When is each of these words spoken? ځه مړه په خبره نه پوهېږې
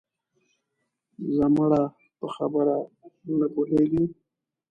ځه 1.35 1.45
مړه 1.55 1.83
په 2.19 2.27
خبره 2.35 2.75
نه 3.39 3.47
پوهېږې 3.53 4.03